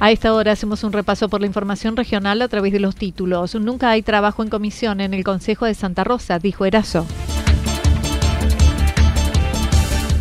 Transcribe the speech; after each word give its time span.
A 0.00 0.12
esta 0.12 0.32
hora 0.32 0.52
hacemos 0.52 0.84
un 0.84 0.92
repaso 0.92 1.28
por 1.28 1.40
la 1.40 1.48
información 1.48 1.96
regional 1.96 2.40
a 2.40 2.46
través 2.46 2.72
de 2.72 2.78
los 2.78 2.94
títulos. 2.94 3.56
Nunca 3.56 3.90
hay 3.90 4.02
trabajo 4.02 4.44
en 4.44 4.48
comisión 4.48 5.00
en 5.00 5.12
el 5.12 5.24
Consejo 5.24 5.66
de 5.66 5.74
Santa 5.74 6.04
Rosa, 6.04 6.38
dijo 6.38 6.64
Erazo. 6.64 7.04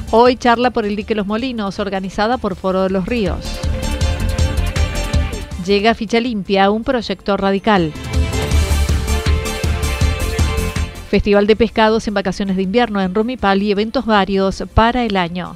Hoy 0.09 0.36
charla 0.36 0.72
por 0.72 0.86
el 0.86 0.95
dique 0.95 1.14
Los 1.14 1.28
Molinos, 1.28 1.78
organizada 1.78 2.39
por 2.39 2.56
Foro 2.56 2.84
de 2.84 2.89
los 2.89 3.06
Ríos. 3.06 3.45
Llega 5.63 5.94
Ficha 5.94 6.19
Limpia, 6.19 6.72
un 6.72 6.84
proyecto 6.84 7.38
radical. 7.38 7.91
Festival 11.12 11.46
de 11.46 11.56
Pescados 11.56 12.07
en 12.07 12.16
vacaciones 12.16 12.56
de 12.56 12.63
invierno 12.63 13.00
en 13.00 13.13
Rumipal 13.13 13.62
y 13.62 13.72
eventos 13.72 14.07
varios 14.07 14.63
para 14.74 15.03
el 15.03 15.18
año. 15.18 15.56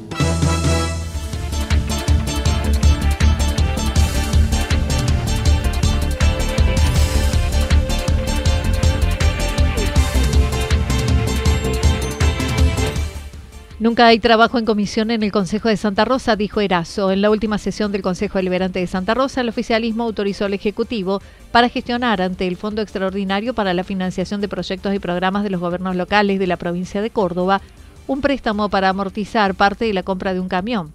Nunca 13.81 14.05
hay 14.05 14.19
trabajo 14.19 14.59
en 14.59 14.65
comisión 14.65 15.09
en 15.09 15.23
el 15.23 15.31
Consejo 15.31 15.67
de 15.67 15.75
Santa 15.75 16.05
Rosa, 16.05 16.35
dijo 16.35 16.61
Erazo. 16.61 17.09
En 17.09 17.19
la 17.19 17.31
última 17.31 17.57
sesión 17.57 17.91
del 17.91 18.03
Consejo 18.03 18.37
Deliberante 18.37 18.77
de 18.77 18.85
Santa 18.85 19.15
Rosa, 19.15 19.41
el 19.41 19.49
oficialismo 19.49 20.03
autorizó 20.03 20.45
al 20.45 20.53
Ejecutivo 20.53 21.19
para 21.51 21.67
gestionar 21.67 22.21
ante 22.21 22.45
el 22.45 22.57
Fondo 22.57 22.83
Extraordinario 22.83 23.55
para 23.55 23.73
la 23.73 23.83
Financiación 23.83 24.39
de 24.39 24.47
Proyectos 24.47 24.93
y 24.93 24.99
Programas 24.99 25.41
de 25.41 25.49
los 25.49 25.59
Gobiernos 25.59 25.95
Locales 25.95 26.37
de 26.37 26.45
la 26.45 26.57
provincia 26.57 27.01
de 27.01 27.09
Córdoba 27.09 27.59
un 28.05 28.21
préstamo 28.21 28.69
para 28.69 28.89
amortizar 28.89 29.55
parte 29.55 29.85
de 29.85 29.93
la 29.95 30.03
compra 30.03 30.35
de 30.35 30.41
un 30.41 30.47
camión. 30.47 30.93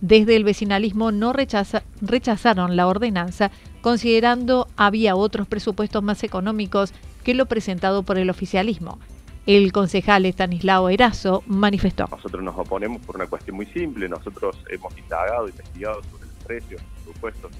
Desde 0.00 0.36
el 0.36 0.44
vecinalismo 0.44 1.10
no 1.10 1.32
rechazaron 1.32 2.76
la 2.76 2.86
ordenanza, 2.86 3.50
considerando 3.80 4.68
había 4.76 5.16
otros 5.16 5.48
presupuestos 5.48 6.04
más 6.04 6.22
económicos 6.22 6.92
que 7.24 7.34
lo 7.34 7.46
presentado 7.46 8.04
por 8.04 8.16
el 8.16 8.30
oficialismo. 8.30 9.00
El 9.48 9.72
concejal 9.72 10.26
Estanislao 10.26 10.90
Erazo 10.90 11.42
manifestó. 11.46 12.06
Nosotros 12.10 12.42
nos 12.42 12.58
oponemos 12.58 13.00
por 13.00 13.16
una 13.16 13.26
cuestión 13.26 13.56
muy 13.56 13.64
simple. 13.64 14.06
Nosotros 14.06 14.62
hemos 14.68 14.94
indagado, 14.98 15.48
investigado 15.48 16.02
sobre 16.02 16.26
los 16.26 16.44
precios, 16.44 16.82
por 16.82 17.14
supuesto, 17.14 17.50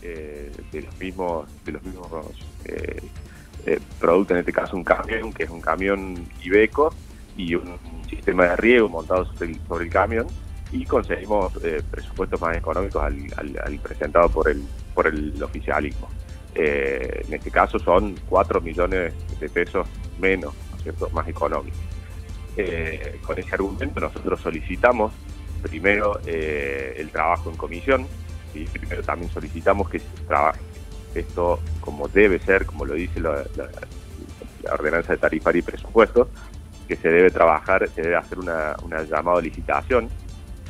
eh, 0.00 0.50
de 0.72 0.80
los 0.80 0.98
mismos, 0.98 1.46
de 1.66 1.72
los 1.72 1.82
mismos 1.82 2.08
eh, 2.64 3.02
eh, 3.66 3.78
productos, 4.00 4.34
en 4.34 4.38
este 4.38 4.52
caso 4.54 4.78
un 4.78 4.82
camión, 4.82 5.30
que 5.30 5.42
es 5.42 5.50
un 5.50 5.60
camión 5.60 6.26
Ibeco, 6.42 6.94
y 7.36 7.54
un 7.54 7.76
sistema 8.08 8.46
de 8.46 8.56
riego 8.56 8.88
montado 8.88 9.26
sobre 9.26 9.58
el, 9.84 9.90
camión, 9.90 10.26
y 10.72 10.86
conseguimos 10.86 11.52
presupuestos 11.90 12.40
más 12.40 12.56
económicos 12.56 13.02
al, 13.02 13.78
presentado 13.82 14.30
por 14.30 14.48
el, 14.48 14.62
por 14.94 15.06
el 15.06 15.42
oficialismo. 15.42 16.08
en 16.54 17.34
este 17.34 17.50
caso 17.50 17.78
son 17.78 18.14
4 18.26 18.62
millones 18.62 19.12
de 19.38 19.48
pesos 19.50 19.86
menos 20.18 20.54
más 21.12 21.28
económico. 21.28 21.76
Eh, 22.56 23.20
con 23.24 23.38
ese 23.38 23.54
argumento 23.54 24.00
nosotros 24.00 24.40
solicitamos 24.40 25.12
primero 25.62 26.20
eh, 26.26 26.94
el 26.96 27.10
trabajo 27.10 27.50
en 27.50 27.56
comisión, 27.56 28.06
y 28.54 28.64
primero 28.64 29.02
también 29.02 29.30
solicitamos 29.30 29.88
que 29.90 29.98
se 29.98 30.06
trabaje 30.26 30.60
esto 31.14 31.60
como 31.80 32.08
debe 32.08 32.38
ser, 32.38 32.66
como 32.66 32.84
lo 32.84 32.94
dice 32.94 33.20
la, 33.20 33.44
ordenanza 34.72 35.12
de 35.12 35.18
tarifario 35.18 35.60
y 35.60 35.62
presupuesto, 35.62 36.28
que 36.88 36.96
se 36.96 37.08
debe 37.08 37.30
trabajar, 37.30 37.88
se 37.88 38.02
debe 38.02 38.16
hacer 38.16 38.38
una, 38.38 38.76
llamada 39.08 39.40
licitación, 39.40 40.08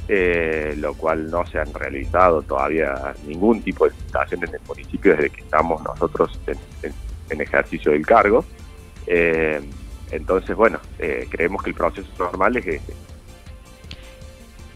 eh, 0.09 0.75
lo 0.77 0.95
cual 0.95 1.31
no 1.31 1.47
se 1.47 1.59
han 1.59 1.73
realizado 1.73 2.43
todavía 2.43 3.15
ningún 3.27 3.63
tipo 3.63 3.87
de 3.87 3.93
licitación 3.93 4.45
en 4.45 4.55
el 4.55 4.61
municipio 4.67 5.13
desde 5.17 5.31
que 5.31 5.41
estamos 5.41 5.83
nosotros 5.83 6.39
en, 6.83 7.41
ejercicio 7.41 7.93
del 7.93 8.07
cargo. 8.07 8.45
Entonces, 10.11 10.57
bueno, 10.57 10.79
eh, 10.99 11.27
creemos 11.31 11.63
que 11.63 11.71
el 11.71 11.77
proceso 11.77 12.09
normal 12.19 12.57
es 12.57 12.67
este. 12.67 12.95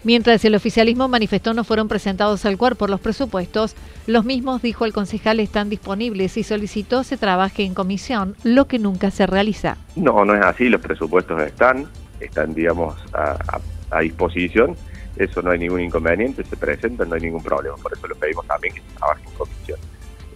Mientras 0.02 0.42
el 0.46 0.54
oficialismo 0.54 1.08
manifestó 1.08 1.52
no 1.52 1.62
fueron 1.62 1.86
presentados 1.86 2.46
al 2.46 2.56
cuerpo 2.56 2.86
los 2.86 3.00
presupuestos, 3.00 3.76
los 4.06 4.24
mismos, 4.24 4.62
dijo 4.62 4.86
el 4.86 4.94
concejal, 4.94 5.40
están 5.40 5.68
disponibles 5.68 6.38
y 6.38 6.42
solicitó 6.42 7.04
se 7.04 7.18
trabaje 7.18 7.64
en 7.64 7.74
comisión, 7.74 8.34
lo 8.42 8.66
que 8.66 8.78
nunca 8.78 9.10
se 9.10 9.26
realiza. 9.26 9.76
No, 9.96 10.24
no 10.24 10.34
es 10.34 10.42
así, 10.42 10.70
los 10.70 10.80
presupuestos 10.80 11.42
están, 11.42 11.86
están, 12.18 12.54
digamos, 12.54 12.96
a, 13.12 14.00
disposición, 14.00 14.74
eso 15.16 15.42
no 15.42 15.50
hay 15.50 15.58
ningún 15.58 15.82
inconveniente, 15.82 16.44
se 16.44 16.56
presentan, 16.56 17.10
no 17.10 17.16
hay 17.16 17.20
ningún 17.20 17.42
problema, 17.42 17.76
por 17.76 17.92
eso 17.92 18.06
lo 18.06 18.14
pedimos 18.14 18.46
también 18.46 18.72
que 18.74 18.80
se 18.80 18.96
trabaje 18.96 19.22
en 19.26 19.32
comisión. 19.34 19.78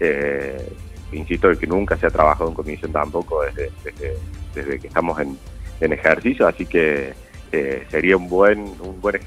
Eh, 0.00 0.72
insisto 1.14 1.50
que 1.56 1.66
nunca 1.66 1.96
se 1.96 2.06
ha 2.06 2.10
trabajado 2.10 2.48
en 2.50 2.54
comisión 2.54 2.92
tampoco 2.92 3.42
desde, 3.42 4.78
que 4.80 4.86
estamos 4.86 5.18
en, 5.20 5.38
ejercicio, 5.80 6.48
así 6.48 6.64
que 6.64 7.12
eh, 7.52 7.86
sería 7.90 8.16
un 8.16 8.26
buen, 8.26 8.60
un 8.60 9.00
buen 9.02 9.20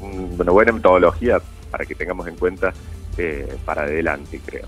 una 0.00 0.50
buena 0.50 0.72
metodología 0.72 1.38
para 1.70 1.84
que 1.84 1.94
tengamos 1.94 2.26
en 2.26 2.36
cuenta 2.36 2.72
eh, 3.18 3.54
para 3.66 3.82
adelante, 3.82 4.40
creo. 4.44 4.66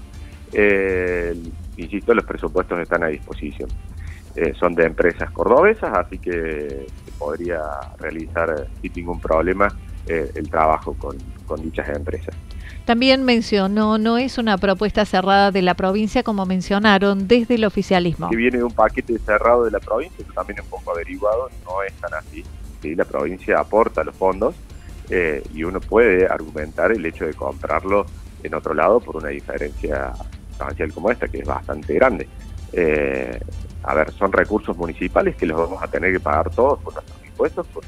Eh, 0.53 1.35
insisto, 1.79 2.13
los 2.13 2.27
presupuestos 2.27 2.79
están 2.81 3.03
a 3.05 3.07
disposición. 3.07 3.71
son 4.59 4.75
de 4.75 4.85
empresas 4.85 5.31
cordobesas, 5.31 5.93
así 5.95 6.19
que 6.19 6.87
se 7.05 7.13
podría 7.19 7.63
realizar 7.99 8.67
sin 8.83 8.93
ningún 8.95 9.21
problema 9.21 9.69
el 10.07 10.51
trabajo 10.51 10.95
con 10.95 11.63
dichas 11.63 11.89
empresas. 11.89 12.35
También 12.85 13.25
mencionó, 13.25 13.97
no 13.97 14.19
es 14.19 14.39
una 14.39 14.59
propuesta 14.59 15.05
cerrada 15.05 15.53
de 15.53 15.63
la 15.63 15.75
provincia 15.75 16.25
como 16.25 16.47
mencionaron 16.47 17.29
desde 17.29 17.55
el 17.55 17.65
oficialismo. 17.65 18.29
Que 18.29 18.37
viene 18.37 18.59
de 18.59 18.65
un 18.65 18.73
paquete 18.73 19.19
cerrado 19.21 19.65
de 19.65 19.71
la 19.71 19.79
provincia, 19.79 20.25
que 20.25 20.33
también 20.33 20.61
un 20.61 20.67
poco 20.67 20.91
averiguado, 20.91 21.49
no 21.65 21.83
es 21.83 21.93
tan 21.95 22.13
así. 22.15 22.45
La 22.83 23.05
provincia 23.05 23.61
aporta 23.61 24.03
los 24.03 24.17
fondos 24.17 24.57
eh, 25.09 25.45
y 25.55 25.63
uno 25.63 25.81
puede 25.81 26.27
argumentar 26.27 26.91
el 26.91 27.07
hecho 27.07 27.25
de 27.25 27.35
comprarlo 27.35 28.05
en 28.43 28.55
otro 28.55 28.75
lado 28.75 28.99
por 28.99 29.17
una 29.17 29.29
diferencia 29.29 30.13
sustancial 30.49 30.93
como 30.93 31.11
esta, 31.13 31.29
que 31.29 31.39
es 31.39 31.47
bastante 31.47 31.95
grande. 31.95 32.29
Eh, 32.73 33.39
a 33.85 33.95
ver, 33.95 34.13
son 34.13 34.33
recursos 34.33 34.77
municipales 34.77 35.37
que 35.37 35.47
los 35.47 35.57
vamos 35.57 35.81
a 35.81 35.87
tener 35.87 36.13
que 36.13 36.19
pagar 36.19 36.51
todos 36.51 36.81
con 36.81 36.95
nuestros 36.95 37.25
impuestos, 37.25 37.67
con, 37.69 37.85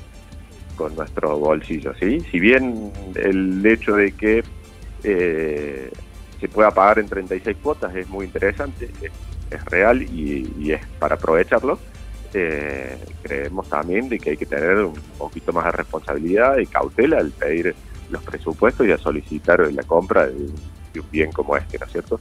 con 0.76 0.94
nuestro 0.94 1.36
bolsillo, 1.36 1.92
¿sí? 1.98 2.20
Si 2.30 2.38
bien 2.38 2.92
el 3.16 3.66
hecho 3.66 3.96
de 3.96 4.12
que 4.12 4.44
eh, 5.04 5.90
se 6.40 6.48
pueda 6.48 6.70
pagar 6.70 6.98
en 6.98 7.08
36 7.08 7.56
cuotas 7.62 7.94
es 7.94 8.08
muy 8.08 8.26
interesante, 8.26 8.90
es, 9.50 9.64
real 9.66 10.02
y, 10.02 10.72
es 10.72 10.84
para 10.98 11.14
aprovecharlo. 11.14 11.78
Eh, 12.32 12.98
creemos 13.22 13.68
también 13.68 14.08
de 14.08 14.18
que 14.18 14.30
hay 14.30 14.36
que 14.36 14.46
tener 14.46 14.78
un 14.78 14.94
poquito 15.16 15.52
más 15.52 15.66
de 15.66 15.70
responsabilidad 15.70 16.58
y 16.58 16.66
cautela 16.66 17.18
al 17.18 17.30
pedir 17.30 17.74
los 18.10 18.22
presupuestos 18.24 18.86
y 18.86 18.90
a 18.90 18.98
solicitar 18.98 19.60
la 19.72 19.84
compra 19.84 20.26
de 20.26 20.34
un 21.00 21.10
bien 21.10 21.30
como 21.30 21.56
este, 21.56 21.78
¿no 21.78 21.86
es 21.86 21.92
cierto? 21.92 22.20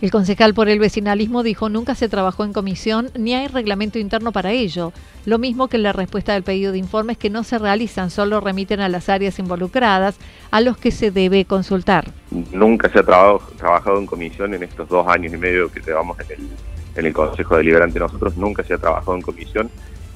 El 0.00 0.10
concejal 0.10 0.54
por 0.54 0.70
el 0.70 0.78
vecinalismo 0.78 1.42
dijo 1.42 1.68
nunca 1.68 1.94
se 1.94 2.08
trabajó 2.08 2.44
en 2.44 2.54
comisión 2.54 3.10
ni 3.18 3.34
hay 3.34 3.48
reglamento 3.48 3.98
interno 3.98 4.32
para 4.32 4.50
ello. 4.50 4.94
Lo 5.26 5.38
mismo 5.38 5.68
que 5.68 5.76
la 5.76 5.92
respuesta 5.92 6.32
del 6.32 6.42
pedido 6.42 6.72
de 6.72 6.78
informes 6.78 7.18
que 7.18 7.28
no 7.28 7.44
se 7.44 7.58
realizan, 7.58 8.08
solo 8.08 8.40
remiten 8.40 8.80
a 8.80 8.88
las 8.88 9.10
áreas 9.10 9.38
involucradas 9.38 10.16
a 10.50 10.62
los 10.62 10.78
que 10.78 10.90
se 10.90 11.10
debe 11.10 11.44
consultar. 11.44 12.06
Nunca 12.30 12.88
se 12.88 13.00
ha 13.00 13.02
trabajado 13.02 13.98
en 13.98 14.06
comisión 14.06 14.54
en 14.54 14.62
estos 14.62 14.88
dos 14.88 15.06
años 15.06 15.34
y 15.34 15.36
medio 15.36 15.70
que 15.70 15.80
llevamos 15.80 16.16
en 16.30 17.04
el, 17.04 17.12
Consejo 17.12 17.58
Deliberante. 17.58 17.98
Nosotros 17.98 18.38
nunca 18.38 18.62
se 18.64 18.74
ha 18.74 18.78
trabajado 18.78 19.14
en 19.16 19.22
comisión. 19.22 19.70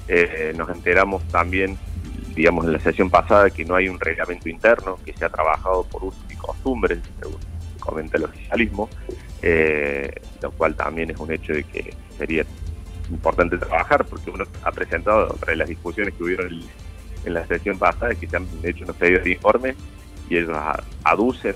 Eh, 0.08 0.54
nos 0.56 0.70
enteramos 0.70 1.22
también, 1.25 1.76
digamos, 2.34 2.64
en 2.64 2.72
la 2.72 2.81
sesión 2.81 3.10
pasada 3.10 3.50
que 3.50 3.66
no 3.66 3.75
hay 3.75 3.88
un 3.88 4.00
reglamento 4.00 4.48
interno, 4.48 4.98
que 5.04 5.12
se 5.12 5.26
ha 5.26 5.28
trabajado 5.28 5.84
por 5.84 6.04
usos 6.04 6.25
y 6.31 6.36
costumbres, 6.36 7.00
según 7.20 7.38
comenta 7.84 8.16
el 8.16 8.25
oficialismo 8.25 8.88
eh, 9.46 10.10
lo 10.40 10.50
cual 10.52 10.75
también 10.75 11.10
es 11.10 11.19
un 11.19 11.31
hecho 11.31 11.52
de 11.52 11.64
que 11.64 11.94
sería 12.16 12.46
importante 13.10 13.58
trabajar, 13.58 14.06
porque 14.06 14.31
uno 14.31 14.44
ha 14.62 14.72
presentado, 14.72 15.31
entre 15.34 15.54
las 15.56 15.69
discusiones 15.69 16.14
que 16.14 16.22
hubieron 16.22 16.62
en 17.26 17.34
la 17.34 17.46
sesión 17.46 17.78
pasada, 17.78 18.14
que 18.14 18.26
se 18.26 18.36
han 18.38 18.46
hecho 18.62 18.84
unos 18.84 18.96
pedidos 18.96 19.25
de 19.25 19.32
informe 19.32 19.75
y 20.31 20.38
ellos 20.38 20.56
aducen 21.02 21.54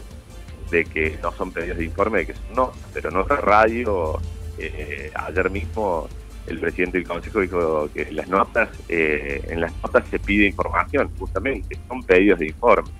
de 0.70 0.84
que 0.84 1.18
no 1.22 1.32
son 1.32 1.50
pedidos 1.50 1.78
de 1.78 1.86
informe, 1.86 2.18
de 2.18 2.26
que 2.26 2.34
son 2.34 2.54
no, 2.54 2.72
pero 2.92 3.18
otra 3.18 3.36
radio, 3.36 4.20
eh, 4.58 5.10
ayer 5.14 5.50
mismo 5.50 6.08
el 6.46 6.58
presidente 6.58 6.98
del 6.98 7.08
Consejo 7.08 7.40
dijo 7.40 7.88
que 7.94 8.12
las 8.12 8.28
notas, 8.28 8.68
eh, 8.90 9.42
en 9.48 9.62
las 9.62 9.72
notas 9.82 10.06
se 10.10 10.18
pide 10.18 10.46
información, 10.46 11.10
justamente, 11.18 11.78
son 11.88 12.02
pedidos 12.02 12.38
de 12.38 12.48
informe, 12.48 12.90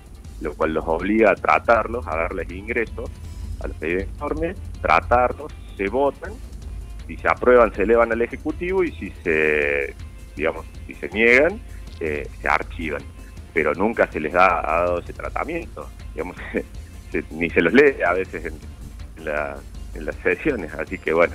lo 0.41 0.53
cual 0.53 0.73
los 0.73 0.85
obliga 0.87 1.31
a 1.31 1.35
tratarlos, 1.35 2.07
a 2.07 2.15
darles 2.15 2.49
ingresos 2.51 3.09
al 3.61 3.71
pedido 3.71 3.99
de 3.99 4.05
informe, 4.05 4.55
tratarlos, 4.81 5.53
se 5.75 5.87
votan, 5.87 6.31
si 7.07 7.17
se 7.17 7.27
aprueban 7.27 7.73
se 7.73 7.83
elevan 7.83 8.11
al 8.11 8.21
Ejecutivo 8.21 8.83
y 8.83 8.91
si 8.91 9.11
se, 9.23 9.95
digamos, 10.35 10.65
si 10.87 10.93
se 10.93 11.09
niegan, 11.09 11.59
eh, 11.99 12.27
se 12.41 12.47
archivan. 12.47 13.01
Pero 13.53 13.73
nunca 13.73 14.07
se 14.11 14.19
les 14.19 14.31
da, 14.31 14.59
ha 14.59 14.83
dado 14.83 14.99
ese 14.99 15.13
tratamiento, 15.13 15.89
digamos, 16.13 16.37
ni 17.31 17.49
se 17.49 17.61
los 17.61 17.73
lee 17.73 18.01
a 18.05 18.13
veces 18.13 18.45
en 18.45 19.25
las 19.25 20.15
sesiones, 20.23 20.73
así 20.75 20.97
que 20.97 21.13
bueno, 21.13 21.33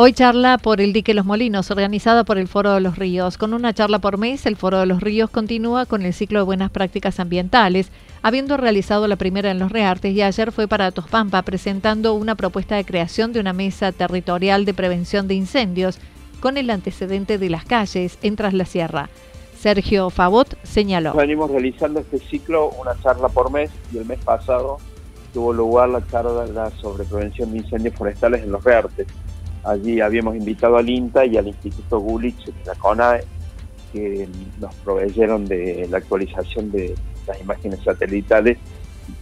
Hoy 0.00 0.12
charla 0.12 0.58
por 0.58 0.80
el 0.80 0.92
dique 0.92 1.12
Los 1.12 1.26
Molinos, 1.26 1.72
organizada 1.72 2.22
por 2.22 2.38
el 2.38 2.46
Foro 2.46 2.72
de 2.72 2.80
los 2.80 2.96
Ríos. 2.96 3.36
Con 3.36 3.52
una 3.52 3.74
charla 3.74 3.98
por 3.98 4.16
mes, 4.16 4.46
el 4.46 4.54
Foro 4.54 4.78
de 4.78 4.86
los 4.86 5.00
Ríos 5.00 5.28
continúa 5.28 5.86
con 5.86 6.02
el 6.02 6.14
ciclo 6.14 6.38
de 6.38 6.44
buenas 6.44 6.70
prácticas 6.70 7.18
ambientales, 7.18 7.90
habiendo 8.22 8.56
realizado 8.56 9.08
la 9.08 9.16
primera 9.16 9.50
en 9.50 9.58
los 9.58 9.72
Reartes 9.72 10.14
y 10.14 10.22
ayer 10.22 10.52
fue 10.52 10.68
para 10.68 10.92
Tospampa 10.92 11.42
presentando 11.42 12.14
una 12.14 12.36
propuesta 12.36 12.76
de 12.76 12.84
creación 12.84 13.32
de 13.32 13.40
una 13.40 13.52
mesa 13.52 13.90
territorial 13.90 14.64
de 14.64 14.72
prevención 14.72 15.26
de 15.26 15.34
incendios 15.34 15.98
con 16.38 16.58
el 16.58 16.70
antecedente 16.70 17.36
de 17.36 17.50
las 17.50 17.64
calles 17.64 18.20
en 18.22 18.36
Tras 18.36 18.54
la 18.54 18.66
Sierra. 18.66 19.10
Sergio 19.58 20.10
Favot 20.10 20.56
señaló. 20.62 21.14
Venimos 21.14 21.50
realizando 21.50 21.98
este 21.98 22.20
ciclo, 22.20 22.70
una 22.80 22.94
charla 23.02 23.28
por 23.28 23.50
mes, 23.50 23.72
y 23.92 23.98
el 23.98 24.04
mes 24.04 24.20
pasado 24.24 24.78
tuvo 25.34 25.52
lugar 25.52 25.88
la 25.88 26.06
charla 26.06 26.70
sobre 26.80 27.02
prevención 27.02 27.50
de 27.50 27.58
incendios 27.58 27.96
forestales 27.96 28.44
en 28.44 28.52
los 28.52 28.62
Reartes 28.62 29.08
Allí 29.64 30.00
habíamos 30.00 30.36
invitado 30.36 30.76
al 30.76 30.88
INTA 30.88 31.26
y 31.26 31.36
al 31.36 31.48
Instituto 31.48 31.98
Gulich 31.98 32.44
de 32.44 32.64
la 32.64 32.74
CONAE, 32.74 33.24
que 33.92 34.28
nos 34.60 34.74
proveyeron 34.76 35.46
de 35.46 35.86
la 35.90 35.98
actualización 35.98 36.70
de 36.70 36.94
las 37.26 37.40
imágenes 37.40 37.80
satelitales, 37.82 38.58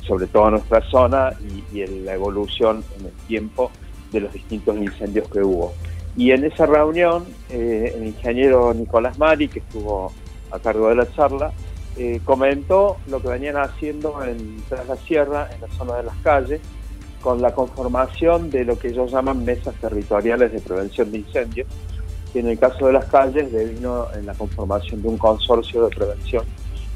sobre 0.06 0.26
todo 0.26 0.50
nuestra 0.50 0.80
zona, 0.82 1.32
y, 1.72 1.78
y 1.78 1.86
la 2.04 2.14
evolución 2.14 2.84
en 2.98 3.06
el 3.06 3.12
tiempo 3.28 3.70
de 4.12 4.20
los 4.20 4.32
distintos 4.32 4.76
incendios 4.76 5.28
que 5.28 5.40
hubo. 5.40 5.72
Y 6.16 6.30
en 6.30 6.44
esa 6.44 6.66
reunión, 6.66 7.24
eh, 7.50 7.92
el 7.94 8.06
ingeniero 8.06 8.72
Nicolás 8.72 9.18
Mari, 9.18 9.48
que 9.48 9.58
estuvo 9.58 10.12
a 10.50 10.58
cargo 10.58 10.88
de 10.88 10.94
la 10.94 11.12
charla, 11.12 11.52
eh, 11.98 12.20
comentó 12.24 12.96
lo 13.08 13.20
que 13.20 13.28
venían 13.28 13.56
haciendo 13.56 14.22
en 14.24 14.62
Tras 14.68 14.86
la 14.86 14.96
Sierra, 14.96 15.48
en 15.54 15.60
la 15.60 15.68
zona 15.76 15.96
de 15.96 16.02
las 16.04 16.16
calles, 16.16 16.60
con 17.26 17.42
la 17.42 17.52
conformación 17.52 18.50
de 18.50 18.64
lo 18.64 18.78
que 18.78 18.86
ellos 18.86 19.10
llaman 19.10 19.44
mesas 19.44 19.74
territoriales 19.80 20.52
de 20.52 20.60
prevención 20.60 21.10
de 21.10 21.18
incendios, 21.18 21.66
que 22.32 22.38
en 22.38 22.46
el 22.46 22.56
caso 22.56 22.86
de 22.86 22.92
las 22.92 23.06
calles 23.06 23.50
devino 23.50 24.06
en 24.14 24.26
la 24.26 24.34
conformación 24.34 25.02
de 25.02 25.08
un 25.08 25.18
consorcio 25.18 25.88
de 25.88 25.96
prevención 25.96 26.44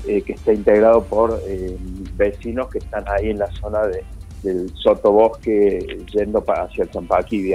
eh, 0.06 0.22
que 0.22 0.34
está 0.34 0.52
integrado 0.52 1.02
por 1.02 1.42
eh, 1.48 1.76
vecinos 2.14 2.68
que 2.70 2.78
están 2.78 3.02
ahí 3.08 3.30
en 3.30 3.40
la 3.40 3.50
zona 3.50 3.82
de, 3.88 4.04
del 4.44 4.72
sotobosque 4.76 6.04
yendo 6.12 6.44
hacia 6.46 6.84
el 6.84 6.90
Champaquí. 6.92 7.52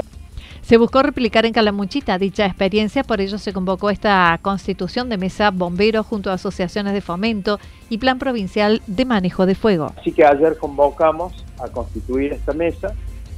Se 0.65 0.77
buscó 0.77 1.03
replicar 1.03 1.45
en 1.45 1.53
Calamuchita 1.53 2.17
dicha 2.17 2.43
experiencia, 2.47 3.03
por 3.03 3.21
ello 3.21 3.37
se 3.37 3.53
convocó 3.53 3.91
esta 3.91 4.39
constitución 4.41 5.09
de 5.09 5.17
mesa 5.19 5.51
bomberos 5.51 6.07
junto 6.07 6.31
a 6.31 6.33
asociaciones 6.33 6.93
de 6.93 7.01
fomento 7.01 7.59
y 7.87 7.99
plan 7.99 8.17
provincial 8.17 8.81
de 8.87 9.05
manejo 9.05 9.45
de 9.45 9.53
fuego. 9.53 9.93
Así 9.95 10.11
que 10.11 10.25
ayer 10.25 10.57
convocamos 10.57 11.45
a 11.59 11.67
constituir 11.67 12.33
esta 12.33 12.53
mesa 12.53 12.95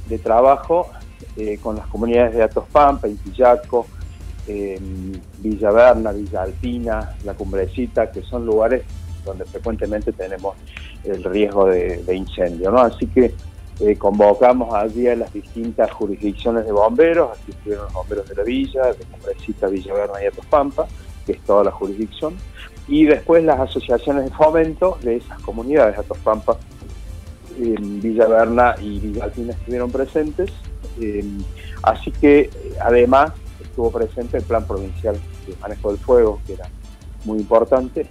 de 0.08 0.18
trabajo 0.18 0.88
eh, 1.36 1.58
con 1.62 1.76
las 1.76 1.86
comunidades 1.88 2.34
de 2.34 2.44
Atospampa, 2.44 3.08
Intillaco, 3.08 3.86
eh, 4.46 4.80
Villa 5.40 5.70
Berna, 5.70 6.12
Villa 6.12 6.44
Alpina, 6.44 7.14
La 7.26 7.34
Cumbrecita, 7.34 8.10
que 8.10 8.22
son 8.22 8.46
lugares 8.46 8.84
donde 9.26 9.44
frecuentemente 9.44 10.12
tenemos 10.12 10.56
el 11.04 11.22
riesgo 11.24 11.66
de, 11.66 12.02
de 12.04 12.16
incendio. 12.16 12.70
¿no? 12.70 12.78
Así 12.78 13.06
que 13.06 13.34
eh, 13.80 13.96
convocamos 13.96 14.74
allí 14.74 15.06
a 15.06 15.14
las 15.14 15.32
distintas 15.32 15.90
jurisdicciones 15.92 16.66
de 16.66 16.72
bomberos, 16.72 17.30
aquí 17.30 17.52
estuvieron 17.52 17.84
los 17.84 17.92
bomberos 17.94 18.28
de 18.28 18.34
la 18.34 18.42
villa, 18.42 18.86
de 18.86 19.04
Cumbrecita, 19.04 19.68
Villa 19.68 19.94
Verna 19.94 20.22
y 20.22 20.26
Atospampa, 20.26 20.88
que 21.24 21.32
es 21.32 21.40
toda 21.42 21.64
la 21.64 21.70
jurisdicción, 21.70 22.36
y 22.88 23.04
después 23.04 23.44
las 23.44 23.60
asociaciones 23.60 24.24
de 24.24 24.30
fomento 24.30 24.98
de 25.02 25.16
esas 25.16 25.40
comunidades, 25.42 25.96
Atospampa, 25.98 26.56
Villa 27.56 28.26
Verna 28.26 28.74
y 28.80 28.98
Villa 28.98 29.26
estuvieron 29.26 29.90
presentes, 29.90 30.50
eh, 31.00 31.24
así 31.82 32.10
que 32.10 32.50
además 32.80 33.32
estuvo 33.60 33.92
presente 33.92 34.38
el 34.38 34.42
Plan 34.42 34.66
Provincial 34.66 35.16
de 35.46 35.54
Manejo 35.60 35.90
del 35.90 35.98
Fuego, 35.98 36.40
que 36.46 36.54
era 36.54 36.68
muy 37.24 37.38
importante, 37.38 38.08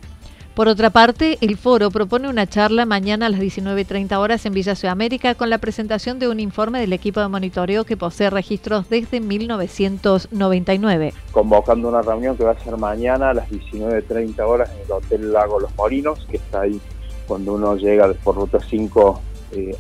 por 0.57 0.67
otra 0.69 0.89
parte, 0.89 1.37
el 1.41 1.55
foro 1.55 1.91
propone 1.91 2.27
una 2.27 2.47
charla 2.47 2.87
mañana 2.87 3.27
a 3.27 3.29
las 3.29 3.39
19.30 3.39 4.17
horas 4.17 4.43
en 4.47 4.53
Villa 4.53 4.73
Ciudad 4.73 4.91
América 4.91 5.35
con 5.35 5.51
la 5.51 5.59
presentación 5.59 6.17
de 6.17 6.27
un 6.27 6.39
informe 6.39 6.79
del 6.79 6.93
equipo 6.93 7.19
de 7.19 7.27
monitoreo 7.27 7.83
que 7.83 7.95
posee 7.95 8.31
registros 8.31 8.89
desde 8.89 9.19
1999. 9.19 11.13
Convocando 11.31 11.89
una 11.89 12.01
reunión 12.01 12.35
que 12.35 12.43
va 12.43 12.53
a 12.53 12.59
ser 12.59 12.75
mañana 12.75 13.29
a 13.29 13.35
las 13.35 13.47
19.30 13.51 14.39
horas 14.39 14.71
en 14.71 14.81
el 14.83 14.91
Hotel 14.91 15.31
Lago 15.31 15.59
Los 15.59 15.75
Morinos, 15.75 16.25
que 16.27 16.37
está 16.37 16.61
ahí 16.61 16.81
cuando 17.27 17.53
uno 17.53 17.75
llega 17.75 18.11
por 18.23 18.37
Ruta 18.37 18.57
5 18.59 19.21
eh, 19.51 19.77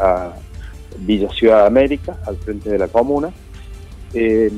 a, 0.00 0.32
Villa 1.00 1.28
Ciudad 1.28 1.66
América, 1.66 2.16
al 2.26 2.38
frente 2.38 2.70
de 2.70 2.78
la 2.78 2.88
comuna. 2.88 3.30
Eh, 4.14 4.50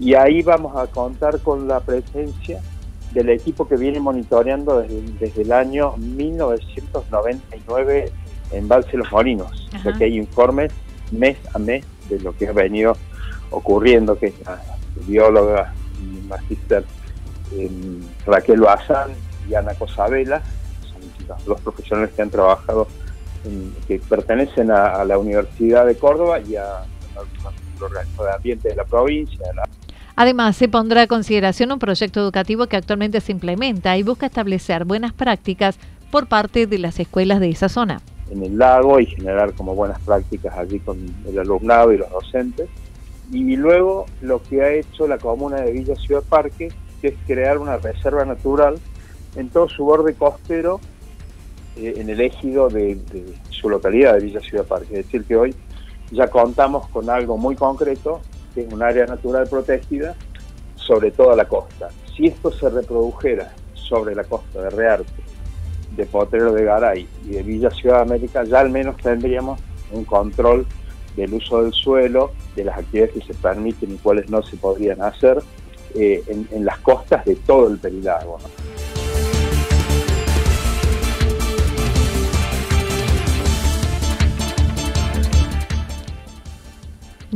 y 0.00 0.14
ahí 0.14 0.42
vamos 0.42 0.76
a 0.76 0.88
contar 0.88 1.38
con 1.38 1.68
la 1.68 1.78
presencia 1.78 2.60
del 3.14 3.30
equipo 3.30 3.66
que 3.66 3.76
viene 3.76 3.98
monitoreando 4.00 4.82
desde, 4.82 5.42
el 5.42 5.52
año 5.52 5.96
1999 5.96 8.12
en 8.52 8.68
Valse 8.68 8.96
Los. 8.96 9.12
O 9.12 9.48
sea 9.82 9.92
que 9.96 10.04
hay 10.04 10.18
informes 10.18 10.72
mes 11.12 11.36
a 11.54 11.58
mes 11.58 11.84
de 12.08 12.18
lo 12.20 12.36
que 12.36 12.48
ha 12.48 12.52
venido 12.52 12.96
ocurriendo, 13.50 14.18
que 14.18 14.26
es 14.26 14.34
la 14.44 14.60
bióloga 15.06 15.72
y 16.00 16.26
magíster 16.26 16.84
Raquel 18.26 18.60
Bazán 18.60 19.12
y 19.48 19.54
Ana 19.54 19.74
Cosabela, 19.74 20.42
son 20.82 21.00
los 21.28 21.44
dos 21.44 21.60
profesionales 21.60 22.12
que 22.14 22.22
han 22.22 22.30
trabajado, 22.30 22.88
que 23.86 24.00
pertenecen 24.00 24.70
a, 24.70 25.04
la 25.04 25.18
Universidad 25.18 25.84
de 25.86 25.96
Córdoba 25.96 26.40
y 26.40 26.56
a, 26.56 26.78
al 26.78 26.86
organismo 27.80 28.24
de 28.24 28.32
ambiente 28.32 28.70
de 28.70 28.76
la 28.76 28.84
provincia. 28.84 29.38
Además, 30.16 30.56
se 30.56 30.68
pondrá 30.68 31.02
a 31.02 31.06
consideración 31.06 31.72
un 31.72 31.78
proyecto 31.78 32.20
educativo 32.20 32.66
que 32.66 32.76
actualmente 32.76 33.20
se 33.20 33.32
implementa 33.32 33.96
y 33.96 34.02
busca 34.02 34.26
establecer 34.26 34.84
buenas 34.84 35.12
prácticas 35.12 35.76
por 36.10 36.28
parte 36.28 36.66
de 36.66 36.78
las 36.78 37.00
escuelas 37.00 37.40
de 37.40 37.50
esa 37.50 37.68
zona. 37.68 38.00
En 38.30 38.42
el 38.42 38.56
lago 38.56 39.00
y 39.00 39.06
generar 39.06 39.52
como 39.54 39.74
buenas 39.74 40.00
prácticas 40.00 40.56
allí 40.56 40.78
con 40.78 40.98
el 41.26 41.38
alumnado 41.38 41.92
y 41.92 41.98
los 41.98 42.10
docentes. 42.10 42.68
Y 43.32 43.56
luego 43.56 44.06
lo 44.20 44.40
que 44.42 44.62
ha 44.62 44.72
hecho 44.72 45.08
la 45.08 45.18
comuna 45.18 45.56
de 45.62 45.72
Villa 45.72 45.96
Ciudad 45.96 46.22
Parque, 46.22 46.70
que 47.00 47.08
es 47.08 47.14
crear 47.26 47.58
una 47.58 47.78
reserva 47.78 48.24
natural 48.24 48.76
en 49.34 49.48
todo 49.48 49.68
su 49.68 49.84
borde 49.84 50.14
costero 50.14 50.80
eh, 51.76 51.94
en 51.96 52.08
el 52.08 52.20
ejido 52.20 52.68
de, 52.68 52.98
su 53.50 53.68
localidad 53.68 54.14
de 54.14 54.20
Villa 54.20 54.40
Ciudad 54.40 54.64
Parque. 54.64 55.00
Es 55.00 55.06
decir, 55.06 55.24
que 55.24 55.34
hoy 55.34 55.54
ya 56.12 56.28
contamos 56.28 56.88
con 56.90 57.10
algo 57.10 57.36
muy 57.36 57.56
concreto, 57.56 58.20
que 58.54 58.62
es 58.62 58.72
un 58.72 58.82
área 58.82 59.06
natural 59.06 59.46
protegida 59.48 60.14
sobre 60.76 61.10
toda 61.10 61.34
la 61.36 61.46
costa. 61.46 61.88
Si 62.16 62.26
esto 62.26 62.52
se 62.52 62.68
reprodujera 62.68 63.52
sobre 63.74 64.14
la 64.14 64.24
costa 64.24 64.62
de 64.62 64.70
Rearte, 64.70 65.22
de 65.96 66.06
Potrero 66.06 66.52
de 66.52 66.64
Garay 66.64 67.08
y 67.24 67.28
de 67.30 67.42
Villa 67.42 67.70
Ciudad 67.70 68.00
América, 68.00 68.44
ya 68.44 68.60
al 68.60 68.70
menos 68.70 68.96
tendríamos 68.96 69.60
un 69.92 70.04
control 70.04 70.66
del 71.16 71.34
uso 71.34 71.62
del 71.62 71.72
suelo, 71.72 72.32
de 72.56 72.64
las 72.64 72.78
actividades 72.78 73.14
que 73.14 73.32
se 73.32 73.34
permiten 73.34 73.92
y 73.92 73.96
cuáles 73.98 74.28
no 74.28 74.42
se 74.42 74.56
podrían 74.56 75.00
hacer 75.02 75.42
eh, 75.94 76.22
en, 76.26 76.64
las 76.64 76.78
costas 76.78 77.24
de 77.24 77.36
todo 77.36 77.68
el 77.68 77.78
Perilago. 77.78 78.38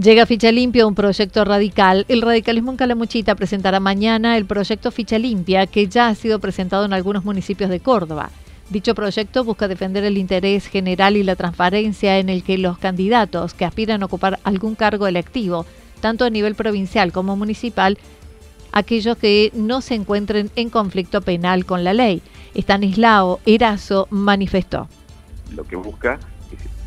Llega 0.00 0.26
Ficha 0.26 0.52
Limpia, 0.52 0.87
un 0.87 0.95
proyecto 0.95 1.45
radical. 1.45 2.07
El 2.07 2.23
radicalismo 2.23 2.71
en 2.71 2.76
Calamuchita 2.76 3.35
presentará 3.35 3.81
mañana 3.81 4.37
el 4.37 4.47
proyecto 4.47 4.93
Ficha 4.93 5.19
Limpia, 5.19 5.67
que 5.67 5.88
ya 5.88 6.07
ha 6.07 6.14
sido 6.14 6.38
presentado 6.38 6.85
en 6.85 6.93
algunos 6.93 7.25
municipios 7.25 7.69
de 7.69 7.81
Córdoba. 7.81 8.31
Dicho 8.71 8.95
proyecto 8.95 9.43
busca 9.43 9.67
defender 9.67 10.05
el 10.05 10.17
interés 10.17 10.69
general 10.69 11.17
y 11.17 11.25
la 11.25 11.35
transparencia 11.35 12.19
en 12.19 12.28
el 12.28 12.45
que 12.45 12.59
los 12.59 12.78
candidatos 12.78 13.55
que 13.55 13.64
aspiran 13.64 14.02
a 14.02 14.07
ocupar 14.07 14.38
algún 14.45 14.76
cargo 14.76 15.09
electivo, 15.09 15.67
tanto 16.00 16.25
a 16.25 16.31
nivel 16.31 16.55
provincial 16.55 17.11
como 17.11 17.35
municipal, 17.35 17.99
aquellos 18.71 19.17
que 19.17 19.50
no 19.52 19.81
se 19.81 19.97
encuentren 19.97 20.52
en 20.55 20.71
conflicto 20.71 21.23
penal 21.23 21.67
con 21.67 21.83
la 21.83 21.93
ley. 21.93 22.23
Estanislao 22.55 23.40
Erazo 23.47 24.07
manifestó. 24.11 24.87
Lo 25.57 25.64
que 25.64 25.75
busca, 25.75 26.21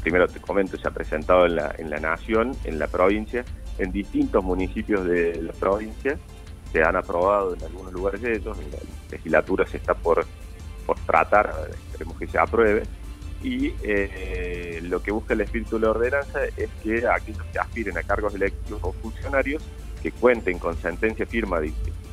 primero 0.02 0.28
te 0.28 0.40
comento, 0.40 0.78
se 0.78 0.88
ha 0.88 0.92
presentado 0.92 1.46
en 1.46 1.56
la, 1.56 1.74
en 1.78 1.90
la 1.90 2.00
nación, 2.00 2.52
en 2.64 2.80
la 2.80 2.88
provincia, 2.88 3.46
en 3.78 3.92
distintos 3.92 4.44
municipios 4.44 5.06
de 5.06 5.42
la 5.42 5.54
provincia, 5.54 6.18
se 6.72 6.84
han 6.84 6.96
aprobado 6.96 7.54
en 7.56 7.64
algunos 7.64 7.94
lugares 7.94 8.22
de 8.22 8.36
ellos, 8.36 8.58
en 8.60 8.72
la 8.72 8.78
legislatura 9.10 9.66
se 9.66 9.78
está 9.78 9.94
por 9.94 10.26
por 10.86 11.00
tratar, 11.02 11.54
esperemos 11.92 12.18
que 12.18 12.28
se 12.28 12.40
apruebe, 12.40 12.84
y 13.44 13.74
eh, 13.84 14.80
lo 14.84 15.02
que 15.02 15.12
busca 15.12 15.34
el 15.34 15.42
espíritu 15.42 15.78
de 15.78 15.86
la 15.86 15.92
ordenanza 15.92 16.46
es 16.46 16.70
que 16.84 17.08
aquellos 17.08 17.44
que 17.52 17.60
aspiren 17.60 17.98
a 17.98 18.04
cargos 18.04 18.36
electivos 18.36 18.80
o 18.84 18.92
funcionarios 18.94 19.64
que 20.02 20.12
cuenten 20.12 20.60
con 20.60 20.78
sentencia 20.78 21.26
firma 21.26 21.60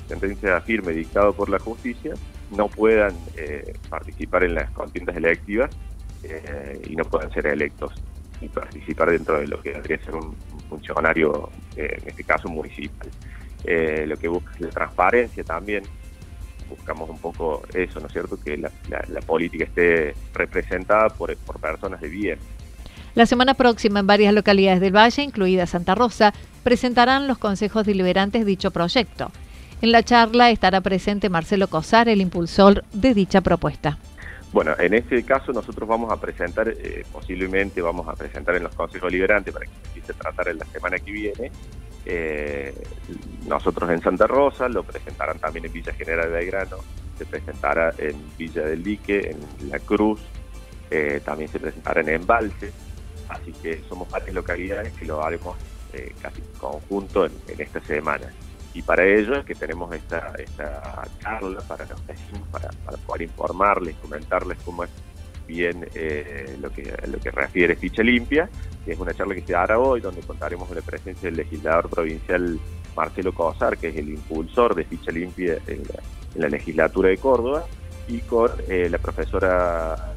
sentencia 0.09 0.59
firme 0.63 0.93
dictado 0.93 1.35
por 1.35 1.51
la 1.51 1.59
justicia 1.59 2.15
no 2.57 2.69
puedan 2.69 3.15
eh, 3.37 3.75
participar 3.91 4.45
en 4.45 4.55
las 4.55 4.71
contiendas 4.71 5.17
electivas 5.17 5.71
eh, 6.23 6.83
y 6.89 6.97
no 6.97 7.05
puedan 7.05 7.31
ser 7.33 7.47
electos 7.47 7.93
y 8.41 8.49
participar 8.49 9.11
dentro 9.11 9.41
de 9.41 9.47
lo 9.49 9.61
que 9.61 9.73
debería 9.73 9.99
ser 10.05 10.15
un 10.15 10.35
funcionario, 10.69 11.51
en 11.77 12.07
este 12.07 12.23
caso 12.25 12.49
municipal. 12.49 13.09
lo 14.07 14.17
que 14.17 14.29
busca 14.29 14.53
es 14.55 14.61
la 14.61 14.69
transparencia 14.69 15.43
también 15.43 15.83
buscamos 16.69 17.09
un 17.09 17.19
poco 17.19 17.63
eso, 17.75 18.01
¿no 18.01 18.07
es 18.07 18.13
cierto? 18.13 18.39
Que 18.41 18.57
la, 18.57 18.71
política 19.27 19.65
esté 19.65 20.15
representada 20.35 21.09
por, 21.09 21.35
por 21.39 21.61
personas 21.61 22.01
de 22.01 22.09
bien. 22.09 22.39
La 23.15 23.27
semana 23.27 23.55
próxima 23.55 24.01
en 24.01 24.07
varias 24.07 24.35
localidades 24.35 24.81
del 24.81 24.95
Valle, 24.95 25.23
incluida 25.23 25.67
Santa 25.67 25.95
Rosa, 25.95 26.33
presentarán 26.63 27.27
los 27.27 27.39
consejos 27.39 27.85
deliberantes 27.85 28.47
dicho 28.47 28.71
proyecto. 28.71 29.31
En 29.81 29.93
la 29.93 30.03
charla 30.03 30.51
estará 30.51 30.81
presente 30.81 31.29
Marcelo 31.29 31.69
Cosar, 31.69 32.09
el 32.09 32.21
impulsor 32.21 32.85
de 32.93 33.15
dicha 33.15 33.41
propuesta. 33.41 33.99
Bueno, 34.51 34.75
en 34.79 34.95
este 34.95 35.23
caso 35.25 35.53
nosotros 35.53 35.87
vamos 35.87 36.11
a 36.11 36.19
presentar, 36.19 36.69
eh, 36.69 37.05
posiblemente 37.13 37.83
vamos 37.83 38.09
a 38.09 38.15
presentar 38.15 38.55
en 38.57 38.63
los 38.63 38.75
consejos 38.75 39.11
deliberantes 39.11 39.53
para 39.53 39.67
que 39.67 39.73
se 39.73 39.87
empiece 39.89 40.13
a 40.13 40.15
tratar 40.15 40.49
en 40.49 40.59
la 40.59 40.65
semana 40.65 40.99
que 40.99 41.13
viene, 41.13 41.53
eh, 42.07 42.75
nosotros 43.47 43.91
en 43.91 44.01
Santa 44.01 44.27
Rosa, 44.27 44.69
lo 44.69 44.85
presentarán 44.85 45.39
también 45.39 45.67
en 45.67 45.73
Villa 45.73 45.93
General 45.93 46.29
de 46.29 46.33
Belgrano, 46.33 46.79
se 47.19 47.27
presentará 47.27 47.93
en 47.99 48.17
Villa 48.39 48.63
del 48.63 48.83
Dique, 48.83 49.37
en 49.61 49.69
La 49.69 49.81
Cruz, 49.81 50.21
eh, 50.91 51.21
también 51.23 51.51
se 51.51 51.61
presentará 51.61 52.01
en 52.01 52.09
Embalse, 52.09 52.73
así 53.29 53.53
que 53.53 53.83
somos 53.87 54.09
varias 54.09 54.33
localidades 54.33 54.95
que 54.95 55.05
lo 55.05 55.23
haremos 55.23 55.57
casi 56.23 56.43
conjunto 56.59 57.27
en, 57.27 57.33
esta 57.59 57.81
semana. 57.81 58.33
Y 58.79 58.83
para 58.83 59.05
ello 59.05 59.35
es 59.35 59.45
que 59.45 59.57
tenemos 59.57 59.93
esta, 59.93 60.33
charla 61.21 61.59
para 61.63 61.85
los 61.85 62.07
vecinos, 62.07 62.47
para, 62.53 62.71
para 62.85 62.97
poder 62.99 63.23
informarles, 63.23 63.97
comentarles 63.97 64.57
cómo 64.65 64.85
es 64.85 64.91
bien 65.49 65.85
eh, 65.97 66.57
lo, 66.61 66.71
que, 66.71 66.95
lo 67.09 67.19
que 67.19 67.33
refiere 67.33 67.75
Ficha 67.75 68.05
Limpia, 68.05 68.49
que 68.85 68.93
es 68.93 68.99
una 69.01 69.13
charla 69.13 69.35
que 69.35 69.41
se 69.41 69.53
dará 69.53 69.81
hoy, 69.81 70.01
donde 70.01 70.21
contaremos 70.21 70.69
con 70.69 70.77
la 70.77 70.83
presencia 70.83 71.29
del 71.29 71.39
legislador 71.39 71.91
provincial 71.91 72.61
Marcelo 72.95 73.35
Cosar, 73.35 73.79
que 73.79 73.89
es 73.89 73.97
el 73.97 74.11
impulsor 74.11 74.77
de 74.77 74.85
Ficha 74.85 75.11
Limpia 75.11 75.59
en 75.67 75.83
la, 76.37 76.49
legislatura 76.49 77.09
de 77.09 77.17
Córdoba, 77.17 77.65
y 78.07 78.21
con 78.21 78.53
eh, 78.69 78.89
la 78.89 78.99
profesora 78.99 80.15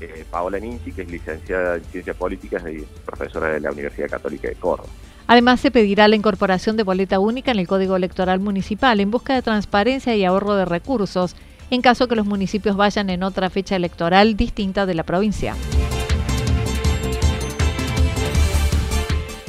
eh, 0.00 0.24
Paola 0.28 0.58
Ninzi, 0.58 0.90
que 0.90 1.02
es 1.02 1.08
licenciada 1.08 1.76
en 1.76 1.84
Ciencias 1.84 2.16
Políticas 2.16 2.64
y 2.68 2.84
profesora 3.06 3.46
de 3.46 3.60
la 3.60 3.70
Universidad 3.70 4.10
Católica 4.10 4.48
de 4.48 4.56
Córdoba. 4.56 4.90
Además, 5.26 5.60
se 5.60 5.70
pedirá 5.70 6.08
la 6.08 6.16
incorporación 6.16 6.76
de 6.76 6.82
boleta 6.82 7.18
única 7.18 7.50
en 7.52 7.58
el 7.58 7.68
Código 7.68 7.96
Electoral 7.96 8.40
Municipal 8.40 9.00
en 9.00 9.10
busca 9.10 9.34
de 9.34 9.42
transparencia 9.42 10.14
y 10.16 10.24
ahorro 10.24 10.54
de 10.54 10.64
recursos 10.64 11.36
en 11.70 11.80
caso 11.80 12.06
que 12.06 12.16
los 12.16 12.26
municipios 12.26 12.76
vayan 12.76 13.08
en 13.08 13.22
otra 13.22 13.48
fecha 13.48 13.76
electoral 13.76 14.36
distinta 14.36 14.84
de 14.84 14.94
la 14.94 15.04
provincia. 15.04 15.54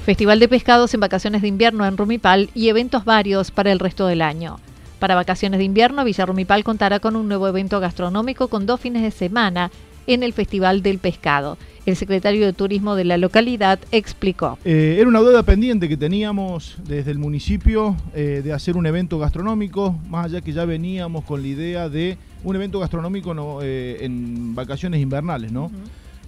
Festival 0.05 0.39
de 0.39 0.49
pescados 0.49 0.93
en 0.93 0.99
vacaciones 0.99 1.41
de 1.41 1.47
invierno 1.47 1.85
en 1.85 1.97
Rumipal 1.97 2.49
y 2.53 2.69
eventos 2.69 3.05
varios 3.05 3.51
para 3.51 3.71
el 3.71 3.79
resto 3.79 4.05
del 4.05 4.21
año. 4.21 4.59
Para 4.99 5.15
vacaciones 5.15 5.57
de 5.57 5.65
invierno, 5.65 6.05
Villa 6.05 6.25
Rumipal 6.25 6.63
contará 6.63 6.99
con 6.99 7.17
un 7.17 7.27
nuevo 7.27 7.47
evento 7.47 7.81
gastronómico 7.81 8.47
con 8.47 8.65
dos 8.65 8.79
fines 8.79 9.01
de 9.01 9.11
semana 9.11 9.71
en 10.07 10.23
el 10.23 10.33
Festival 10.33 10.81
del 10.81 10.99
Pescado. 10.99 11.57
El 11.85 11.97
secretario 11.97 12.45
de 12.45 12.53
Turismo 12.53 12.95
de 12.95 13.03
la 13.03 13.17
localidad 13.17 13.77
explicó. 13.91 14.57
Eh, 14.63 14.95
era 14.99 15.07
una 15.07 15.19
duda 15.19 15.43
pendiente 15.43 15.89
que 15.89 15.97
teníamos 15.97 16.77
desde 16.87 17.11
el 17.11 17.17
municipio 17.17 17.97
eh, 18.15 18.41
de 18.41 18.53
hacer 18.53 18.77
un 18.77 18.85
evento 18.85 19.19
gastronómico, 19.19 19.99
más 20.07 20.27
allá 20.27 20.39
que 20.39 20.53
ya 20.53 20.63
veníamos 20.63 21.25
con 21.25 21.41
la 21.41 21.47
idea 21.47 21.89
de 21.89 22.17
un 22.45 22.55
evento 22.55 22.79
gastronómico 22.79 23.59
eh, 23.61 23.97
en 23.99 24.55
vacaciones 24.55 25.01
invernales, 25.01 25.51
¿no? 25.51 25.71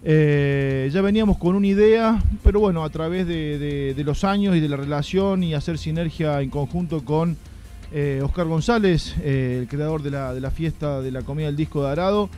ya 0.08 1.02
veníamos 1.02 1.40
con 1.40 1.56
una 1.56 1.66
idea, 1.66 2.22
pero 2.44 2.60
bueno, 2.60 2.84
a 2.84 2.90
través 2.92 3.26
de, 3.26 3.96
los 4.06 4.24
años 4.24 4.56
y 4.56 4.60
de 4.60 4.70
la 4.70 4.78
relación 4.78 5.42
y 5.42 5.56
hacer 5.56 5.80
sinergia 5.80 6.42
en 6.42 6.52
conjunto 6.52 7.04
con 7.04 7.36
Oscar 8.22 8.46
González, 8.46 9.16
el 9.24 9.68
creador 9.68 10.04
de 10.04 10.12
la, 10.12 10.32
de 10.36 10.42
la 10.42 10.52
fiesta 10.52 11.02
de 11.02 11.10
la 11.10 11.24
comida 11.24 11.48
del 11.48 11.56
disco 11.56 11.84
de 11.84 11.90
Arado, 11.90 12.30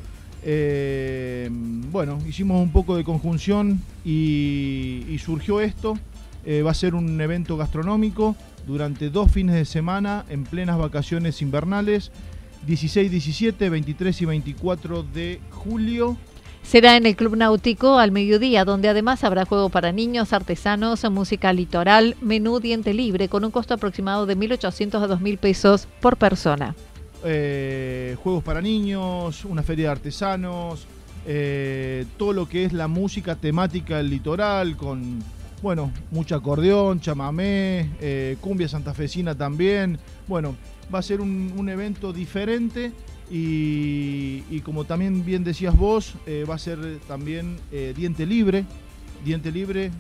eh, 0.50 1.50
bueno, 1.52 2.20
hicimos 2.26 2.62
un 2.62 2.72
poco 2.72 2.96
de 2.96 3.04
conjunción 3.04 3.82
y, 4.06 5.18
surgió 5.20 5.60
esto. 5.60 6.00
Eh, 6.46 6.62
va 6.62 6.72
a 6.72 6.74
ser 6.74 6.96
un 6.96 7.20
evento 7.20 7.58
gastronómico 7.58 8.34
durante 8.66 9.10
dos 9.10 9.30
fines 9.30 9.56
de 9.56 9.66
semana 9.66 10.24
en 10.30 10.46
plenas 10.46 10.78
vacaciones 10.78 11.42
invernales, 11.42 12.12
16, 12.66 13.12
17, 13.12 13.70
23 13.70 14.22
y 14.22 14.26
24 14.26 15.04
de 15.04 15.42
julio. 15.50 16.16
Será 16.64 16.96
en 16.96 17.06
el 17.06 17.18
Club 17.18 17.36
Náutico 17.36 18.00
al 18.00 18.14
mediodía, 18.14 18.64
donde 18.64 18.88
además 18.88 19.26
habrá 19.26 19.44
juego 19.44 19.68
para 19.68 19.92
niños, 19.92 20.32
artesanos, 20.32 21.04
música 21.12 21.52
litoral, 21.52 22.16
menú 22.22 22.62
diente 22.62 22.94
libre, 22.94 23.28
con 23.28 23.44
un 23.44 23.52
costo 23.52 23.74
aproximado 23.74 24.26
de 24.26 24.38
1.800 24.38 25.04
a 25.04 25.08
2.000 25.10 25.38
pesos 25.40 25.90
por 26.00 26.16
persona. 26.16 26.74
Eh, 27.24 28.16
juegos 28.22 28.44
para 28.44 28.62
niños, 28.62 29.44
una 29.46 29.64
feria 29.64 29.86
de 29.86 29.92
artesanos, 29.92 30.86
eh, 31.26 32.06
todo 32.18 32.32
lo 32.34 32.48
que 32.48 32.66
es 32.66 32.74
la 32.74 32.88
música 32.88 33.36
temática 33.36 33.98
del 33.98 34.10
litoral, 34.10 34.78
con 34.78 35.20
bueno, 35.62 35.92
mucha 36.12 36.36
acordeón, 36.36 37.00
chamamé, 37.00 37.90
eh, 38.00 38.38
cumbia 38.40 38.68
santafesina 38.68 39.34
también. 39.36 39.98
Bueno, 40.28 40.56
va 40.94 41.00
a 41.00 41.02
ser 41.02 41.20
un, 41.20 41.68
evento 41.68 42.14
diferente 42.14 42.92
y, 43.32 44.62
como 44.62 44.86
también 44.86 45.26
bien 45.26 45.44
decías 45.44 45.76
vos, 45.76 46.14
va 46.50 46.56
a 46.56 46.60
ser 46.60 47.00
también 47.08 47.58
diente 47.96 48.26
libre. 48.26 48.66
Diente 49.26 49.52
libre, 49.52 49.92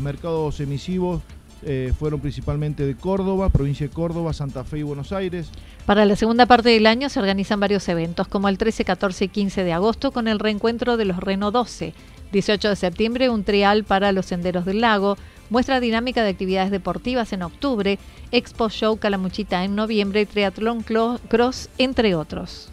mercados 0.00 0.60
emisivos 0.60 1.20
eh, 1.64 1.92
fueron 1.98 2.20
principalmente 2.20 2.86
de 2.86 2.94
Córdoba, 2.94 3.48
provincia 3.48 3.86
de 3.86 3.92
Córdoba, 3.92 4.32
Santa 4.32 4.64
Fe 4.64 4.78
y 4.78 4.82
Buenos 4.82 5.12
Aires. 5.12 5.48
Para 5.86 6.04
la 6.04 6.16
segunda 6.16 6.46
parte 6.46 6.68
del 6.68 6.86
año 6.86 7.08
se 7.08 7.20
organizan 7.20 7.60
varios 7.60 7.88
eventos, 7.88 8.28
como 8.28 8.48
el 8.48 8.58
13, 8.58 8.84
14 8.84 9.24
y 9.24 9.28
15 9.28 9.64
de 9.64 9.72
agosto 9.72 10.12
con 10.12 10.28
el 10.28 10.38
reencuentro 10.38 10.96
de 10.96 11.04
los 11.04 11.18
Reno 11.18 11.50
12. 11.50 11.94
18 12.32 12.68
de 12.68 12.76
septiembre, 12.76 13.30
un 13.30 13.44
trial 13.44 13.84
para 13.84 14.12
los 14.12 14.26
senderos 14.26 14.64
del 14.64 14.80
lago. 14.80 15.16
Muestra 15.50 15.78
dinámica 15.78 16.22
de 16.22 16.30
actividades 16.30 16.70
deportivas 16.70 17.32
en 17.32 17.42
octubre. 17.42 17.98
Expo 18.32 18.68
Show 18.68 18.96
Calamuchita 18.96 19.64
en 19.64 19.76
noviembre. 19.76 20.26
Triatlón 20.26 20.82
Cross, 20.82 21.70
entre 21.78 22.14
otros. 22.14 22.70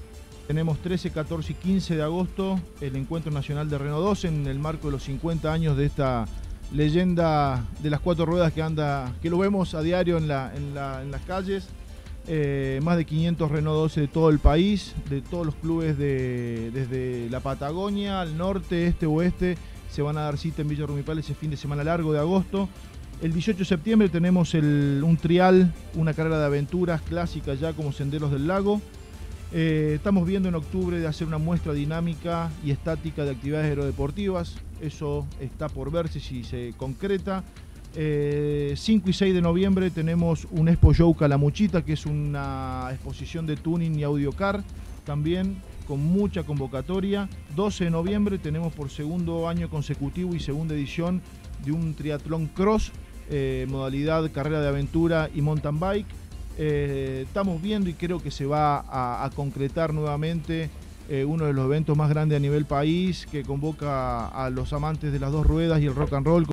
Tenemos 0.48 0.80
13, 0.80 1.12
14 1.12 1.52
y 1.52 1.56
15 1.56 1.96
de 1.96 2.02
agosto 2.02 2.60
el 2.82 2.96
Encuentro 2.96 3.32
Nacional 3.32 3.70
de 3.70 3.78
Reno 3.78 4.00
12 4.00 4.28
en 4.28 4.48
el 4.48 4.60
marco 4.60 4.88
de 4.88 4.94
los 4.94 5.04
50 5.04 5.54
años 5.54 5.78
de 5.78 5.86
esta 5.86 6.26
leyenda 6.74 7.66
de 7.82 7.90
las 7.90 8.00
cuatro 8.00 8.26
ruedas 8.26 8.54
que 8.54 8.62
anda, 8.62 9.14
que 9.22 9.30
lo 9.30 9.38
vemos 9.38 9.74
a 9.74 9.82
diario 9.82 10.18
en, 10.18 10.28
la, 10.28 10.52
en, 10.56 10.74
la, 10.74 11.02
en 11.02 11.12
las 11.12 11.22
calles. 11.22 11.68
Eh, 12.28 12.80
más 12.84 12.98
de 12.98 13.06
500 13.06 13.50
Renault 13.50 13.76
12 13.78 14.02
de 14.02 14.08
todo 14.08 14.30
el 14.30 14.40
país, 14.40 14.94
de 15.10 15.22
todos 15.22 15.46
los 15.46 15.56
clubes 15.56 15.98
de, 15.98 16.70
desde 16.72 17.30
la 17.32 17.40
Patagonia, 17.40 18.22
al 18.22 18.38
norte, 18.38 18.88
este, 18.88 19.06
oeste. 19.06 19.58
Se 19.90 20.02
van 20.02 20.18
a 20.18 20.22
dar 20.22 20.38
cita 20.38 20.62
en 20.62 20.70
Villa 20.70 20.86
Rumipal 20.86 21.18
ese 21.20 21.34
fin 21.34 21.50
de 21.50 21.58
semana 21.58 21.84
largo 21.84 22.14
de 22.14 22.20
agosto. 22.20 22.70
El 23.22 23.34
18 23.34 23.60
de 23.60 23.66
septiembre 23.66 24.10
tenemos 24.10 24.54
un 24.54 25.18
trial, 25.22 25.74
una 25.96 26.14
carrera 26.14 26.40
de 26.40 26.46
aventuras 26.46 27.02
clásica 27.02 27.54
ya 27.54 27.74
como 27.74 27.92
Senderos 27.92 28.32
del 28.32 28.48
Lago. 28.48 28.82
Eh, 29.52 29.94
estamos 29.96 30.26
viendo 30.26 30.48
en 30.48 30.56
octubre 30.56 31.00
de 31.00 31.08
hacer 31.08 31.28
una 31.28 31.38
muestra 31.38 31.74
dinámica 31.74 32.50
y 32.64 32.72
estática 32.72 33.26
de 33.26 33.32
actividades 33.32 33.68
aerodeportivas. 33.68 34.56
Eso 34.82 35.26
está 35.40 35.70
por 35.70 35.92
verse 35.92 36.20
si 36.20 36.44
se 36.44 36.74
concreta. 36.78 37.44
5 37.94 38.00
eh, 38.00 38.76
y 38.76 39.14
6 39.14 39.34
de 39.34 39.42
noviembre 39.42 39.92
tenemos 39.92 40.48
un 40.52 40.70
Expo 40.70 40.94
Show 40.94 41.14
Calamuchita, 41.14 41.84
que 41.84 41.94
es 41.94 42.06
una 42.06 42.88
exposición 42.92 43.46
de 43.46 43.58
tuning 43.58 44.00
y 44.00 44.04
audiocar, 44.04 44.64
también 45.06 45.58
con 45.88 46.00
mucha 46.00 46.44
convocatoria. 46.44 47.28
12 47.56 47.86
de 47.86 47.90
noviembre 47.90 48.38
tenemos 48.38 48.72
por 48.74 48.90
segundo 48.90 49.50
año 49.50 49.70
consecutivo 49.70 50.34
y 50.34 50.40
segunda 50.40 50.74
edición 50.74 51.22
de 51.66 51.74
un 51.74 51.94
triatlón 51.94 52.48
cross, 52.48 52.92
eh, 53.30 53.66
modalidad 53.70 54.32
carrera 54.32 54.62
de 54.62 54.70
aventura 54.70 55.30
y 55.34 55.42
mountain 55.42 55.80
bike. 55.80 56.08
Eh, 56.58 57.24
estamos 57.26 57.62
viendo 57.62 57.90
y 57.90 57.94
creo 57.94 58.22
que 58.22 58.32
se 58.32 58.46
va 58.46 58.86
a, 58.88 59.30
concretar 59.32 59.94
nuevamente 59.94 60.70
uno 61.28 61.46
de 61.46 61.54
los 61.54 61.66
eventos 61.66 61.98
más 61.98 62.10
grandes 62.10 62.38
a 62.38 62.40
nivel 62.40 62.66
país 62.66 63.28
que 63.30 63.44
convoca 63.44 64.28
a 64.28 64.50
los 64.50 64.72
amantes 64.72 65.12
de 65.12 65.20
las 65.20 65.32
dos 65.32 65.46
ruedas 65.46 65.82
y 65.82 65.86
el 65.86 65.96
rock 65.96 66.14
and 66.14 66.26
roll. 66.26 66.48